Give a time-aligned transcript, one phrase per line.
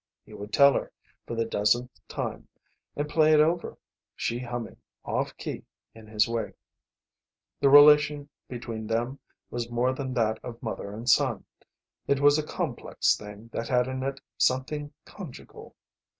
[0.25, 0.91] He would tell her,
[1.27, 2.47] for the dozenth time,
[2.95, 3.77] and play it over,
[4.15, 6.55] she humming, off key, in his wake.
[7.59, 9.19] The relation between them
[9.51, 11.45] was more than that of mother and son.
[12.07, 15.75] It was a complex thing that had in it something conjugal.